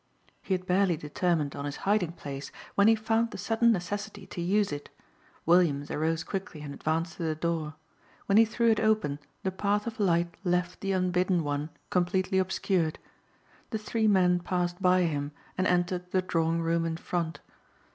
He 0.41 0.55
had 0.55 0.65
barely 0.65 0.97
determined 0.97 1.55
on 1.55 1.65
his 1.65 1.75
hiding 1.85 2.13
place 2.13 2.51
when 2.73 2.87
he 2.87 2.95
found 2.95 3.29
the 3.29 3.37
sudden 3.37 3.71
necessity 3.71 4.25
to 4.25 4.41
use 4.41 4.71
it. 4.71 4.89
Williams 5.45 5.91
arose 5.91 6.23
quickly 6.23 6.61
and 6.61 6.73
advanced 6.73 7.17
to 7.17 7.23
the 7.23 7.35
door. 7.35 7.75
When 8.25 8.39
he 8.39 8.43
threw 8.45 8.71
it 8.71 8.79
open 8.79 9.19
the 9.43 9.51
path 9.51 9.85
of 9.85 9.99
light 9.99 10.35
left 10.43 10.81
the 10.81 10.91
unbidden 10.91 11.43
one 11.43 11.69
completely 11.91 12.39
obscured. 12.39 12.97
The 13.69 13.77
three 13.77 14.07
men 14.07 14.39
passed 14.39 14.81
by 14.81 15.03
him 15.03 15.33
and 15.55 15.67
entered 15.67 16.09
the 16.09 16.23
drawing 16.23 16.63
room 16.63 16.83
in 16.83 16.97
front. 16.97 17.39